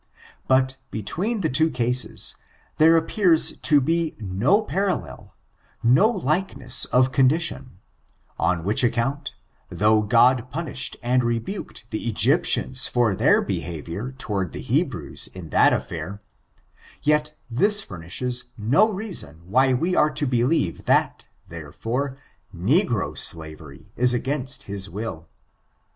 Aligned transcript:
But, 0.47 0.77
between 0.89 1.41
the 1.41 1.47
two 1.49 1.69
cases 1.69 2.35
there 2.79 2.97
appears 2.97 3.57
to 3.59 3.79
be 3.79 4.15
n6 4.19 4.67
parallel— 4.67 5.35
^no 5.85 6.23
likeness 6.23 6.85
of 6.85 7.11
condition— 7.11 7.77
on 8.39 8.63
which 8.63 8.83
account, 8.83 9.35
though 9.69 10.01
God 10.01 10.49
punished 10.49 10.97
and 11.03 11.23
rebuked 11.23 11.85
the 11.91 12.11
Egyp 12.11 12.39
tians 12.41 12.89
for 12.89 13.13
their 13.13 13.43
behavior 13.43 14.13
toward 14.17 14.53
the 14.53 14.61
Hebrews 14.61 15.29
in 15.35 15.49
that 15.49 15.71
affair, 15.71 16.19
yet 17.03 17.37
this 17.47 17.81
furnishes 17.81 18.45
no 18.57 18.91
reason 18.91 19.41
why 19.45 19.71
we 19.75 19.95
are 19.95 20.09
to 20.09 20.25
believe 20.25 20.85
that, 20.85 21.27
therefore, 21.47 22.17
negro 22.51 23.15
slavery 23.15 23.91
is 23.95 24.15
against 24.15 24.63
his 24.63 24.89
will. 24.89 25.29